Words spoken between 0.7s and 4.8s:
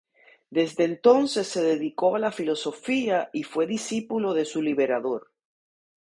entonces se dedicó a la filosofía y fue discípulo de su